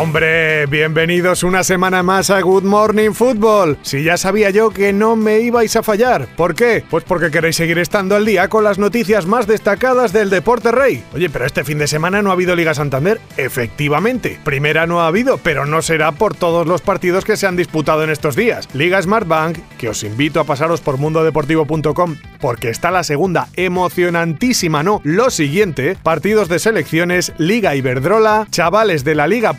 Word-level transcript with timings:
Hombre, 0.00 0.66
bienvenidos 0.66 1.42
una 1.42 1.64
semana 1.64 2.04
más 2.04 2.30
a 2.30 2.40
Good 2.40 2.62
Morning 2.62 3.10
Football. 3.10 3.78
Si 3.82 4.04
ya 4.04 4.16
sabía 4.16 4.50
yo 4.50 4.70
que 4.70 4.92
no 4.92 5.16
me 5.16 5.40
ibais 5.40 5.74
a 5.74 5.82
fallar. 5.82 6.28
¿Por 6.36 6.54
qué? 6.54 6.84
Pues 6.88 7.02
porque 7.02 7.32
queréis 7.32 7.56
seguir 7.56 7.78
estando 7.78 8.14
al 8.14 8.24
día 8.24 8.46
con 8.46 8.62
las 8.62 8.78
noticias 8.78 9.26
más 9.26 9.48
destacadas 9.48 10.12
del 10.12 10.30
deporte 10.30 10.70
rey. 10.70 11.02
Oye, 11.14 11.28
pero 11.28 11.46
este 11.46 11.64
fin 11.64 11.78
de 11.78 11.88
semana 11.88 12.22
no 12.22 12.30
ha 12.30 12.34
habido 12.34 12.54
Liga 12.54 12.74
Santander. 12.74 13.20
Efectivamente. 13.36 14.38
Primera 14.44 14.86
no 14.86 15.00
ha 15.00 15.08
habido, 15.08 15.38
pero 15.38 15.66
no 15.66 15.82
será 15.82 16.12
por 16.12 16.36
todos 16.36 16.68
los 16.68 16.80
partidos 16.80 17.24
que 17.24 17.36
se 17.36 17.48
han 17.48 17.56
disputado 17.56 18.04
en 18.04 18.10
estos 18.10 18.36
días. 18.36 18.68
Liga 18.74 19.02
Smart 19.02 19.26
Bank, 19.26 19.58
que 19.78 19.88
os 19.88 20.04
invito 20.04 20.38
a 20.38 20.44
pasaros 20.44 20.80
por 20.80 20.98
mundodeportivo.com 20.98 22.14
porque 22.40 22.70
está 22.70 22.90
la 22.90 23.02
segunda 23.02 23.48
emocionantísima, 23.56 24.82
no, 24.82 25.00
lo 25.04 25.30
siguiente, 25.30 25.96
partidos 26.02 26.48
de 26.48 26.58
selecciones, 26.58 27.32
Liga 27.38 27.74
Iberdrola, 27.74 28.46
chavales 28.50 29.04
de 29.04 29.14
la 29.14 29.26
Liga 29.26 29.54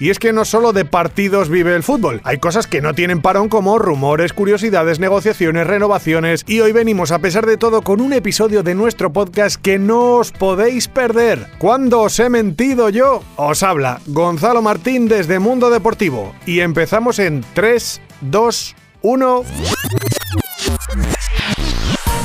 Y 0.00 0.10
es 0.10 0.18
que 0.18 0.32
no 0.32 0.44
solo 0.44 0.72
de 0.72 0.84
partidos 0.84 1.48
vive 1.48 1.76
el 1.76 1.84
fútbol, 1.84 2.20
hay 2.24 2.38
cosas 2.38 2.66
que 2.66 2.80
no 2.80 2.94
tienen 2.94 3.22
parón 3.22 3.48
como 3.48 3.78
rumores, 3.78 4.32
curiosidades, 4.32 4.98
negociaciones, 4.98 5.68
renovaciones 5.68 6.42
y 6.48 6.58
hoy 6.60 6.72
venimos 6.72 7.12
a 7.12 7.20
pesar 7.20 7.46
de 7.46 7.56
todo 7.56 7.82
con 7.82 8.00
un 8.00 8.12
episodio 8.12 8.64
de 8.64 8.74
nuestro 8.74 9.12
podcast 9.12 9.62
que 9.62 9.78
no 9.78 10.16
os 10.16 10.32
podéis 10.32 10.88
perder. 10.88 11.46
¿Cuándo 11.58 12.00
os 12.00 12.18
he 12.18 12.28
mentido 12.28 12.88
yo? 12.88 13.22
Os 13.36 13.62
habla 13.62 14.00
Gonzalo 14.06 14.62
Martín 14.62 15.06
desde 15.06 15.38
Mundo 15.38 15.70
Deportivo 15.70 16.34
y 16.44 16.58
empezamos 16.58 17.20
en 17.20 17.44
3, 17.54 18.00
2, 18.22 18.74
1... 19.02 19.44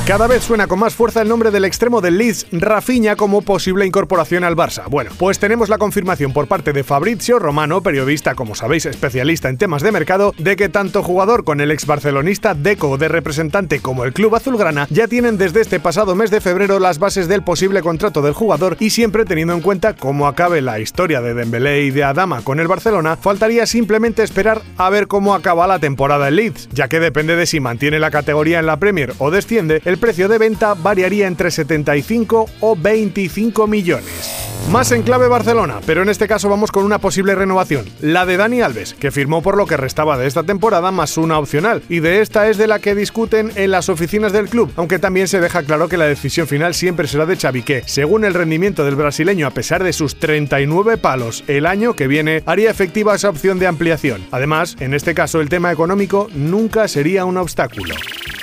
Cada 0.08 0.26
vez 0.26 0.42
suena 0.42 0.66
con 0.66 0.78
más 0.78 0.94
fuerza 0.94 1.20
el 1.20 1.28
nombre 1.28 1.50
del 1.50 1.66
extremo 1.66 2.00
del 2.00 2.16
Leeds, 2.16 2.46
Rafinha, 2.50 3.14
como 3.14 3.42
posible 3.42 3.84
incorporación 3.84 4.42
al 4.42 4.56
Barça. 4.56 4.88
Bueno, 4.88 5.10
pues 5.18 5.38
tenemos 5.38 5.68
la 5.68 5.76
confirmación 5.76 6.32
por 6.32 6.48
parte 6.48 6.72
de 6.72 6.82
Fabrizio 6.82 7.38
Romano, 7.38 7.82
periodista, 7.82 8.34
como 8.34 8.54
sabéis, 8.54 8.86
especialista 8.86 9.50
en 9.50 9.58
temas 9.58 9.82
de 9.82 9.92
mercado, 9.92 10.32
de 10.38 10.56
que 10.56 10.70
tanto 10.70 11.02
jugador 11.02 11.44
con 11.44 11.60
el 11.60 11.70
ex 11.70 11.84
barcelonista 11.84 12.54
Deco 12.54 12.96
de 12.96 13.08
representante 13.08 13.80
como 13.80 14.04
el 14.04 14.14
club 14.14 14.34
azulgrana 14.34 14.86
ya 14.88 15.08
tienen 15.08 15.36
desde 15.36 15.60
este 15.60 15.78
pasado 15.78 16.14
mes 16.14 16.30
de 16.30 16.40
febrero 16.40 16.78
las 16.78 16.98
bases 16.98 17.28
del 17.28 17.42
posible 17.42 17.82
contrato 17.82 18.22
del 18.22 18.32
jugador 18.32 18.78
y 18.80 18.88
siempre 18.88 19.26
teniendo 19.26 19.52
en 19.52 19.60
cuenta 19.60 19.94
cómo 19.94 20.26
acabe 20.26 20.62
la 20.62 20.80
historia 20.80 21.20
de 21.20 21.34
Dembélé 21.34 21.82
y 21.82 21.90
de 21.90 22.04
Adama 22.04 22.40
con 22.40 22.60
el 22.60 22.66
Barcelona, 22.66 23.18
faltaría 23.18 23.66
simplemente 23.66 24.22
esperar 24.22 24.62
a 24.78 24.88
ver 24.88 25.06
cómo 25.06 25.34
acaba 25.34 25.66
la 25.66 25.80
temporada 25.80 26.28
en 26.28 26.36
Leeds, 26.36 26.70
ya 26.72 26.88
que 26.88 26.98
depende 26.98 27.36
de 27.36 27.44
si 27.44 27.60
mantiene 27.60 27.98
la 27.98 28.10
categoría 28.10 28.58
en 28.58 28.64
la 28.64 28.78
Premier 28.78 29.12
o 29.18 29.30
desciende, 29.30 29.82
el 29.84 29.97
precio 29.98 30.28
de 30.28 30.38
venta 30.38 30.74
variaría 30.74 31.26
entre 31.26 31.50
75 31.50 32.46
o 32.60 32.76
25 32.76 33.66
millones. 33.66 34.48
Más 34.70 34.92
en 34.92 35.02
clave 35.02 35.28
Barcelona, 35.28 35.80
pero 35.86 36.02
en 36.02 36.10
este 36.10 36.28
caso 36.28 36.50
vamos 36.50 36.70
con 36.70 36.84
una 36.84 36.98
posible 36.98 37.34
renovación, 37.34 37.86
la 38.02 38.26
de 38.26 38.36
Dani 38.36 38.60
Alves, 38.60 38.92
que 38.92 39.10
firmó 39.10 39.40
por 39.40 39.56
lo 39.56 39.64
que 39.64 39.78
restaba 39.78 40.18
de 40.18 40.26
esta 40.26 40.42
temporada 40.42 40.90
más 40.90 41.16
una 41.16 41.38
opcional, 41.38 41.82
y 41.88 42.00
de 42.00 42.20
esta 42.20 42.50
es 42.50 42.58
de 42.58 42.66
la 42.66 42.78
que 42.78 42.94
discuten 42.94 43.50
en 43.54 43.70
las 43.70 43.88
oficinas 43.88 44.30
del 44.30 44.50
club, 44.50 44.70
aunque 44.76 44.98
también 44.98 45.26
se 45.26 45.40
deja 45.40 45.62
claro 45.62 45.88
que 45.88 45.96
la 45.96 46.04
decisión 46.04 46.46
final 46.46 46.74
siempre 46.74 47.08
será 47.08 47.24
de 47.24 47.38
Xavi, 47.38 47.62
que, 47.62 47.82
según 47.86 48.26
el 48.26 48.34
rendimiento 48.34 48.84
del 48.84 48.96
brasileño 48.96 49.46
a 49.46 49.52
pesar 49.52 49.82
de 49.82 49.94
sus 49.94 50.16
39 50.16 50.98
palos 50.98 51.44
el 51.46 51.64
año 51.64 51.94
que 51.94 52.06
viene, 52.06 52.42
haría 52.44 52.70
efectiva 52.70 53.14
esa 53.14 53.30
opción 53.30 53.58
de 53.58 53.68
ampliación. 53.68 54.26
Además, 54.32 54.76
en 54.80 54.92
este 54.92 55.14
caso 55.14 55.40
el 55.40 55.48
tema 55.48 55.72
económico 55.72 56.28
nunca 56.34 56.88
sería 56.88 57.24
un 57.24 57.38
obstáculo. 57.38 57.94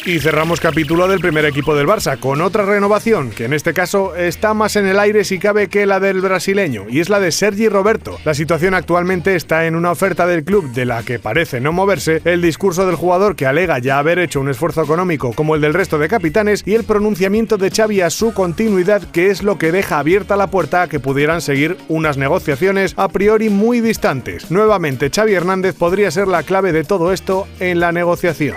Y 0.07 0.19
cerramos 0.19 0.59
capítulo 0.59 1.07
del 1.07 1.19
primer 1.19 1.45
equipo 1.45 1.75
del 1.75 1.88
Barça 1.88 2.19
con 2.19 2.39
otra 2.41 2.63
renovación, 2.63 3.31
que 3.31 3.45
en 3.45 3.53
este 3.53 3.73
caso 3.73 4.16
está 4.16 4.53
más 4.53 4.75
en 4.75 4.85
el 4.85 4.99
aire 4.99 5.23
si 5.23 5.39
cabe 5.39 5.67
que 5.67 5.88
la 5.88 5.99
del 5.99 6.21
brasileño, 6.21 6.85
y 6.88 6.99
es 6.99 7.09
la 7.09 7.19
de 7.19 7.31
Sergi 7.31 7.69
Roberto. 7.69 8.19
La 8.23 8.35
situación 8.35 8.75
actualmente 8.75 9.35
está 9.35 9.66
en 9.66 9.75
una 9.75 9.89
oferta 9.89 10.27
del 10.27 10.43
club 10.43 10.71
de 10.73 10.85
la 10.85 11.01
que 11.01 11.17
parece 11.17 11.59
no 11.59 11.71
moverse, 11.71 12.21
el 12.23 12.43
discurso 12.43 12.85
del 12.85 12.97
jugador 12.97 13.35
que 13.35 13.47
alega 13.47 13.79
ya 13.79 13.97
haber 13.97 14.19
hecho 14.19 14.41
un 14.41 14.49
esfuerzo 14.49 14.83
económico 14.83 15.33
como 15.33 15.55
el 15.55 15.61
del 15.61 15.73
resto 15.73 15.97
de 15.97 16.07
capitanes 16.07 16.61
y 16.67 16.75
el 16.75 16.83
pronunciamiento 16.83 17.57
de 17.57 17.72
Xavi 17.72 18.01
a 18.01 18.11
su 18.11 18.31
continuidad, 18.31 19.01
que 19.09 19.31
es 19.31 19.41
lo 19.41 19.57
que 19.57 19.72
deja 19.72 19.97
abierta 19.97 20.37
la 20.37 20.51
puerta 20.51 20.83
a 20.83 20.87
que 20.87 20.99
pudieran 20.99 21.41
seguir 21.41 21.77
unas 21.87 22.16
negociaciones 22.17 22.93
a 22.95 23.07
priori 23.07 23.49
muy 23.49 23.81
distantes. 23.81 24.51
Nuevamente, 24.51 25.09
Xavi 25.09 25.33
Hernández 25.33 25.73
podría 25.73 26.11
ser 26.11 26.27
la 26.27 26.43
clave 26.43 26.73
de 26.73 26.83
todo 26.83 27.11
esto 27.11 27.47
en 27.59 27.79
la 27.79 27.91
negociación. 27.91 28.55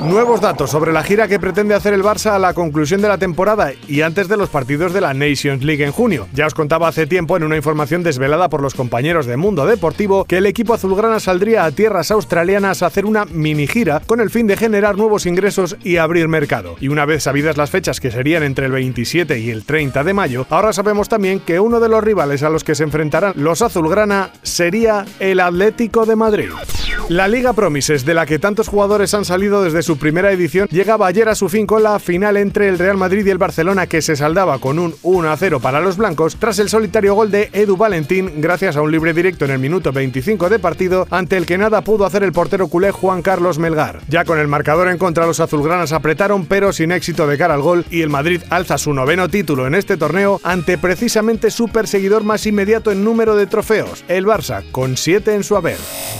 Nuevos 0.00 0.40
datos 0.40 0.70
sobre 0.70 0.92
la 0.92 1.02
gira 1.02 1.28
que 1.28 1.38
pretende 1.38 1.74
hacer 1.74 1.94
el 1.94 2.02
Barça 2.02 2.32
a 2.32 2.38
la 2.38 2.54
conclusión 2.54 3.00
de 3.00 3.08
la 3.08 3.18
temporada 3.18 3.72
y 3.86 4.00
antes 4.00 4.26
de 4.26 4.36
los 4.36 4.48
partidos 4.48 4.92
de 4.92 5.00
la 5.00 5.14
Nations 5.14 5.62
League 5.62 5.84
en 5.84 5.92
junio. 5.92 6.26
Ya 6.32 6.46
os 6.46 6.54
contaba 6.54 6.88
hace 6.88 7.06
tiempo 7.06 7.36
en 7.36 7.44
una 7.44 7.56
información 7.56 8.02
desvelada 8.02 8.48
por 8.48 8.62
los 8.62 8.74
compañeros 8.74 9.26
de 9.26 9.36
Mundo 9.36 9.64
Deportivo 9.64 10.24
que 10.24 10.38
el 10.38 10.46
equipo 10.46 10.74
azulgrana 10.74 11.20
saldría 11.20 11.64
a 11.64 11.70
tierras 11.70 12.10
australianas 12.10 12.82
a 12.82 12.86
hacer 12.86 13.06
una 13.06 13.26
mini 13.26 13.66
gira 13.66 14.00
con 14.04 14.20
el 14.20 14.30
fin 14.30 14.46
de 14.46 14.56
generar 14.56 14.96
nuevos 14.96 15.26
ingresos 15.26 15.76
y 15.84 15.98
abrir 15.98 16.26
mercado. 16.26 16.76
Y 16.80 16.88
una 16.88 17.04
vez 17.04 17.22
sabidas 17.22 17.56
las 17.56 17.70
fechas 17.70 18.00
que 18.00 18.10
serían 18.10 18.42
entre 18.42 18.66
el 18.66 18.72
27 18.72 19.38
y 19.38 19.50
el 19.50 19.64
30 19.64 20.02
de 20.02 20.14
mayo, 20.14 20.46
ahora 20.50 20.72
sabemos 20.72 21.08
también 21.08 21.40
que 21.40 21.60
uno 21.60 21.78
de 21.78 21.88
los 21.88 22.02
rivales 22.02 22.42
a 22.42 22.50
los 22.50 22.64
que 22.64 22.74
se 22.74 22.82
enfrentarán 22.84 23.34
los 23.36 23.62
azulgrana 23.62 24.30
sería 24.42 25.04
el 25.20 25.40
Atlético 25.40 26.06
de 26.06 26.16
Madrid. 26.16 26.50
La 27.08 27.28
Liga 27.28 27.52
Promises, 27.52 28.04
de 28.04 28.14
la 28.14 28.26
que 28.26 28.38
tantos 28.38 28.68
jugadores 28.68 29.12
han 29.14 29.24
salido 29.24 29.62
desde 29.62 29.82
su 29.82 29.91
primera 29.96 30.32
edición, 30.32 30.68
llegaba 30.70 31.06
ayer 31.06 31.28
a 31.28 31.34
su 31.34 31.48
fin 31.48 31.66
con 31.66 31.82
la 31.82 31.98
final 31.98 32.36
entre 32.36 32.68
el 32.68 32.78
Real 32.78 32.96
Madrid 32.96 33.26
y 33.26 33.30
el 33.30 33.38
Barcelona 33.38 33.86
que 33.86 34.02
se 34.02 34.16
saldaba 34.16 34.58
con 34.58 34.78
un 34.78 34.94
1 35.02 35.36
0 35.36 35.60
para 35.60 35.80
los 35.80 35.96
blancos 35.96 36.36
tras 36.36 36.58
el 36.58 36.68
solitario 36.68 37.14
gol 37.14 37.30
de 37.30 37.50
Edu 37.52 37.76
Valentín 37.76 38.40
gracias 38.40 38.76
a 38.76 38.82
un 38.82 38.90
libre 38.90 39.12
directo 39.12 39.44
en 39.44 39.50
el 39.50 39.58
minuto 39.58 39.92
25 39.92 40.48
de 40.48 40.58
partido 40.58 41.06
ante 41.10 41.36
el 41.36 41.46
que 41.46 41.58
nada 41.58 41.82
pudo 41.82 42.04
hacer 42.04 42.22
el 42.22 42.32
portero 42.32 42.68
culé 42.68 42.90
Juan 42.90 43.22
Carlos 43.22 43.58
Melgar. 43.58 44.00
Ya 44.08 44.24
con 44.24 44.38
el 44.38 44.48
marcador 44.48 44.88
en 44.88 44.98
contra 44.98 45.26
los 45.26 45.40
azulgranas 45.40 45.92
apretaron 45.92 46.46
pero 46.46 46.72
sin 46.72 46.92
éxito 46.92 47.26
de 47.26 47.38
cara 47.38 47.54
al 47.54 47.62
gol 47.62 47.84
y 47.90 48.02
el 48.02 48.10
Madrid 48.10 48.42
alza 48.50 48.78
su 48.78 48.94
noveno 48.94 49.28
título 49.28 49.66
en 49.66 49.74
este 49.74 49.96
torneo 49.96 50.40
ante 50.44 50.78
precisamente 50.78 51.50
su 51.50 51.68
perseguidor 51.68 52.24
más 52.24 52.46
inmediato 52.46 52.92
en 52.92 53.04
número 53.04 53.36
de 53.36 53.46
trofeos, 53.46 54.04
el 54.08 54.26
Barça, 54.26 54.62
con 54.70 54.96
7 54.96 55.34
en 55.34 55.44
su 55.44 55.56
haber. 55.56 55.78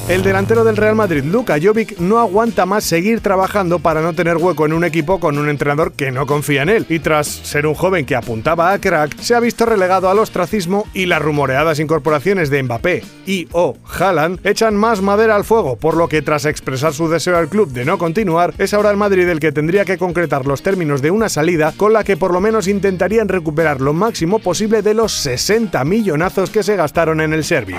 El 0.09 0.23
delantero 0.23 0.65
del 0.65 0.77
Real 0.77 0.97
Madrid, 0.97 1.25
Luka 1.25 1.57
Jovic, 1.63 1.99
no 1.99 2.19
aguanta 2.19 2.67
más 2.67 2.85
seguir 2.85 3.21
trabajando 3.21 3.52
para 3.83 4.01
no 4.01 4.15
tener 4.15 4.39
hueco 4.39 4.65
en 4.65 4.73
un 4.73 4.83
equipo 4.83 5.21
con 5.21 5.37
un 5.37 5.51
entrenador 5.51 5.93
que 5.93 6.11
no 6.11 6.27
confía 6.27 6.63
en 6.63 6.71
él, 6.71 6.87
y 6.89 7.01
tras 7.01 7.27
ser 7.27 7.67
un 7.67 7.75
joven 7.75 8.07
que 8.07 8.17
apuntaba 8.17 8.73
a 8.73 8.79
crack, 8.79 9.19
se 9.19 9.35
ha 9.35 9.41
visto 9.41 9.67
relegado 9.67 10.09
al 10.09 10.19
ostracismo 10.21 10.87
y 10.95 11.05
las 11.05 11.21
rumoreadas 11.21 11.79
incorporaciones 11.79 12.49
de 12.49 12.63
Mbappé 12.63 13.05
y 13.27 13.49
o 13.53 13.77
Haaland 13.99 14.41
echan 14.47 14.75
más 14.75 15.03
madera 15.03 15.37
al 15.37 15.45
fuego, 15.45 15.77
por 15.77 15.99
lo 15.99 16.09
que 16.09 16.23
tras 16.23 16.47
expresar 16.47 16.95
su 16.95 17.11
deseo 17.11 17.37
al 17.37 17.49
club 17.49 17.71
de 17.73 17.85
no 17.85 17.99
continuar, 17.99 18.55
es 18.57 18.73
ahora 18.73 18.91
el 18.91 18.97
Madrid 18.97 19.29
el 19.29 19.39
que 19.39 19.53
tendría 19.53 19.85
que 19.85 19.99
concretar 19.99 20.47
los 20.47 20.63
términos 20.63 21.03
de 21.03 21.11
una 21.11 21.29
salida 21.29 21.75
con 21.77 21.93
la 21.93 22.05
que 22.05 22.17
por 22.17 22.33
lo 22.33 22.41
menos 22.41 22.69
intentarían 22.69 23.29
recuperar 23.29 23.83
lo 23.83 23.93
máximo 23.93 24.39
posible 24.39 24.81
de 24.81 24.95
los 24.95 25.13
60 25.13 25.85
millonazos 25.85 26.49
que 26.49 26.63
se 26.63 26.77
gastaron 26.77 27.21
en 27.21 27.35
el 27.35 27.45
serbio. 27.45 27.77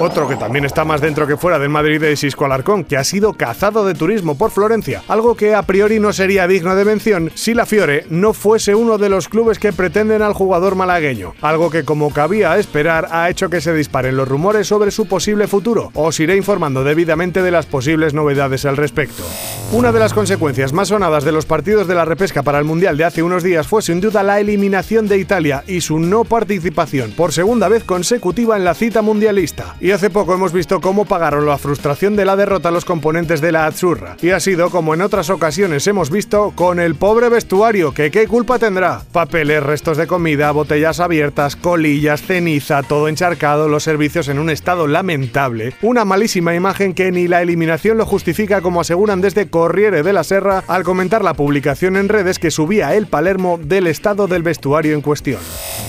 Otro 0.00 0.28
que 0.28 0.36
también 0.36 0.64
está 0.64 0.84
más 0.84 1.00
dentro 1.00 1.26
que 1.26 1.36
fuera 1.36 1.58
del 1.58 1.68
Madrid 1.70 2.02
es 2.02 2.24
Isco 2.24 2.44
Alarcón, 2.44 2.84
que 2.84 2.96
ha 2.96 3.04
sido 3.04 3.32
cazado 3.32 3.86
de 3.86 3.94
turismo 3.94 4.36
por 4.36 4.50
Florencia, 4.50 5.02
algo 5.14 5.36
que 5.36 5.54
a 5.54 5.62
priori 5.62 6.00
no 6.00 6.12
sería 6.12 6.48
digno 6.48 6.74
de 6.74 6.84
mención 6.84 7.30
si 7.36 7.54
la 7.54 7.66
Fiore 7.66 8.04
no 8.10 8.32
fuese 8.32 8.74
uno 8.74 8.98
de 8.98 9.08
los 9.08 9.28
clubes 9.28 9.60
que 9.60 9.72
pretenden 9.72 10.22
al 10.22 10.32
jugador 10.32 10.74
malagueño, 10.74 11.34
algo 11.40 11.70
que 11.70 11.84
como 11.84 12.12
cabía 12.12 12.58
esperar 12.58 13.06
ha 13.12 13.30
hecho 13.30 13.48
que 13.48 13.60
se 13.60 13.72
disparen 13.72 14.16
los 14.16 14.26
rumores 14.26 14.66
sobre 14.66 14.90
su 14.90 15.06
posible 15.06 15.46
futuro. 15.46 15.92
Os 15.94 16.18
iré 16.18 16.36
informando 16.36 16.82
debidamente 16.82 17.42
de 17.42 17.52
las 17.52 17.66
posibles 17.66 18.12
novedades 18.12 18.64
al 18.64 18.76
respecto. 18.76 19.22
Una 19.70 19.92
de 19.92 20.00
las 20.00 20.12
consecuencias 20.12 20.72
más 20.72 20.88
sonadas 20.88 21.22
de 21.22 21.30
los 21.30 21.46
partidos 21.46 21.86
de 21.86 21.94
la 21.94 22.04
repesca 22.04 22.42
para 22.42 22.58
el 22.58 22.64
Mundial 22.64 22.96
de 22.96 23.04
hace 23.04 23.22
unos 23.22 23.44
días 23.44 23.68
fue 23.68 23.82
sin 23.82 24.00
duda 24.00 24.24
la 24.24 24.40
eliminación 24.40 25.06
de 25.06 25.18
Italia 25.18 25.62
y 25.68 25.80
su 25.80 26.00
no 26.00 26.24
participación 26.24 27.12
por 27.12 27.32
segunda 27.32 27.68
vez 27.68 27.84
consecutiva 27.84 28.56
en 28.56 28.64
la 28.64 28.74
cita 28.74 29.00
mundialista. 29.00 29.76
Y 29.80 29.92
hace 29.92 30.10
poco 30.10 30.34
hemos 30.34 30.52
visto 30.52 30.80
cómo 30.80 31.04
pagaron 31.04 31.46
la 31.46 31.58
frustración 31.58 32.16
de 32.16 32.24
la 32.24 32.34
derrota 32.34 32.72
los 32.72 32.84
componentes 32.84 33.40
de 33.40 33.52
la 33.52 33.66
Azzurra. 33.66 34.16
Y 34.20 34.30
ha 34.30 34.40
sido 34.40 34.70
como 34.70 34.92
en 34.92 35.03
otras 35.04 35.30
ocasiones 35.30 35.86
hemos 35.86 36.10
visto 36.10 36.52
con 36.56 36.80
el 36.80 36.96
pobre 36.96 37.28
vestuario, 37.28 37.92
que 37.92 38.10
qué 38.10 38.26
culpa 38.26 38.58
tendrá. 38.58 39.02
Papeles, 39.12 39.62
restos 39.62 39.96
de 39.96 40.06
comida, 40.06 40.50
botellas 40.50 40.98
abiertas, 40.98 41.54
colillas, 41.54 42.22
ceniza, 42.22 42.82
todo 42.82 43.08
encharcado, 43.08 43.68
los 43.68 43.84
servicios 43.84 44.28
en 44.28 44.38
un 44.38 44.50
estado 44.50 44.86
lamentable. 44.86 45.74
Una 45.82 46.04
malísima 46.04 46.54
imagen 46.54 46.94
que 46.94 47.12
ni 47.12 47.28
la 47.28 47.42
eliminación 47.42 47.98
lo 47.98 48.06
justifica 48.06 48.62
como 48.62 48.80
aseguran 48.80 49.20
desde 49.20 49.48
Corriere 49.48 50.02
de 50.02 50.12
la 50.12 50.24
Serra 50.24 50.64
al 50.66 50.82
comentar 50.82 51.22
la 51.22 51.34
publicación 51.34 51.96
en 51.96 52.08
redes 52.08 52.38
que 52.38 52.50
subía 52.50 52.94
el 52.94 53.06
Palermo 53.06 53.60
del 53.62 53.86
estado 53.86 54.26
del 54.26 54.42
vestuario 54.42 54.94
en 54.94 55.02
cuestión. 55.02 55.40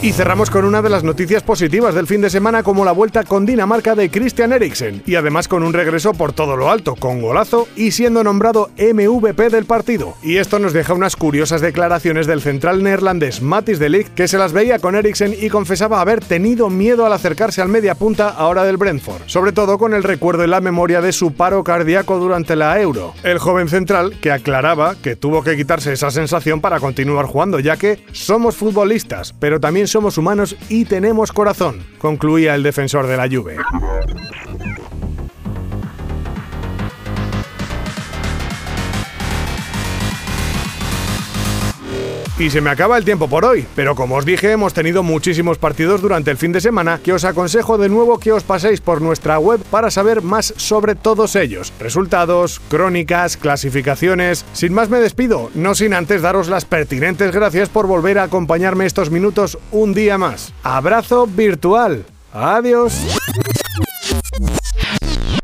Y 0.01 0.11
cerramos 0.11 0.49
con 0.49 0.65
una 0.65 0.81
de 0.81 0.89
las 0.89 1.03
noticias 1.03 1.41
positivas 1.41 1.95
del 1.95 2.07
fin 2.07 2.21
de 2.21 2.29
semana 2.29 2.63
como 2.63 2.85
la 2.85 2.91
vuelta 2.91 3.23
con 3.23 3.45
Dinamarca 3.45 3.95
de 3.95 4.09
Christian 4.11 4.53
Eriksen 4.53 5.01
y 5.05 5.15
además 5.15 5.47
con 5.47 5.63
un 5.63 5.73
regreso 5.73 6.13
por 6.13 6.33
todo 6.33 6.57
lo 6.57 6.69
alto, 6.69 6.95
con 6.95 7.21
golazo 7.21 7.67
y 7.75 7.91
siendo 7.91 8.23
nombrado 8.23 8.69
MVP 9.07 9.49
del 9.49 9.65
partido. 9.65 10.15
Y 10.21 10.37
esto 10.37 10.59
nos 10.59 10.73
deja 10.73 10.93
unas 10.93 11.15
curiosas 11.15 11.61
declaraciones 11.61 12.27
del 12.27 12.41
central 12.41 12.83
neerlandés 12.83 13.41
Matis 13.41 13.79
de 13.79 13.89
Ligt 13.89 14.13
que 14.13 14.27
se 14.27 14.37
las 14.37 14.53
veía 14.53 14.79
con 14.79 14.95
Eriksen 14.95 15.35
y 15.39 15.49
confesaba 15.49 16.01
haber 16.01 16.19
tenido 16.19 16.69
miedo 16.69 17.05
al 17.05 17.13
acercarse 17.13 17.61
al 17.61 17.69
media 17.69 17.95
punta 17.95 18.29
ahora 18.29 18.63
del 18.63 18.77
Brentford, 18.77 19.23
sobre 19.25 19.51
todo 19.51 19.77
con 19.77 19.93
el 19.93 20.03
recuerdo 20.03 20.43
en 20.43 20.51
la 20.51 20.61
memoria 20.61 21.01
de 21.01 21.11
su 21.11 21.33
paro 21.33 21.63
cardíaco 21.63 22.17
durante 22.17 22.55
la 22.55 22.79
Euro. 22.81 23.13
El 23.23 23.39
joven 23.39 23.69
central 23.69 24.17
que 24.21 24.31
aclaraba 24.31 24.95
que 24.95 25.15
tuvo 25.15 25.43
que 25.43 25.55
quitarse 25.55 25.93
esa 25.93 26.11
sensación 26.11 26.61
para 26.61 26.79
continuar 26.79 27.25
jugando, 27.25 27.59
ya 27.59 27.77
que 27.77 28.03
somos 28.11 28.55
futbolistas, 28.55 29.33
pero 29.39 29.59
también 29.59 29.87
somos 29.87 30.17
humanos 30.17 30.55
y 30.69 30.85
tenemos 30.85 31.31
corazón, 31.31 31.83
concluía 31.97 32.55
el 32.55 32.63
defensor 32.63 33.07
de 33.07 33.17
la 33.17 33.27
Juve. 33.27 33.57
Y 42.37 42.49
se 42.49 42.59
me 42.59 42.69
acaba 42.69 42.97
el 42.97 43.05
tiempo 43.05 43.29
por 43.29 43.45
hoy, 43.45 43.65
pero 43.75 43.95
como 43.95 44.15
os 44.15 44.25
dije 44.25 44.51
hemos 44.51 44.73
tenido 44.73 45.03
muchísimos 45.03 45.57
partidos 45.57 46.01
durante 46.01 46.31
el 46.31 46.37
fin 46.37 46.51
de 46.51 46.59
semana 46.59 46.99
que 47.01 47.13
os 47.13 47.23
aconsejo 47.23 47.77
de 47.77 47.87
nuevo 47.87 48.19
que 48.19 48.33
os 48.33 48.43
paséis 48.43 48.81
por 48.81 49.01
nuestra 49.01 49.39
web 49.39 49.61
para 49.71 49.89
saber 49.89 50.21
más 50.21 50.53
sobre 50.57 50.95
todos 50.95 51.37
ellos. 51.37 51.71
Resultados, 51.79 52.59
crónicas, 52.67 53.37
clasificaciones... 53.37 54.43
Sin 54.51 54.73
más 54.73 54.89
me 54.89 54.99
despido, 54.99 55.49
no 55.55 55.75
sin 55.75 55.93
antes 55.93 56.21
daros 56.21 56.49
las 56.49 56.65
pertinentes 56.65 57.31
gracias 57.31 57.69
por 57.69 57.87
volver 57.87 58.19
a 58.19 58.23
acompañarme 58.23 58.85
estos 58.85 59.11
minutos 59.11 59.57
un 59.71 59.93
día 59.93 60.17
más. 60.17 60.53
Abrazo 60.61 61.27
virtual. 61.27 62.03
Adiós. 62.33 63.17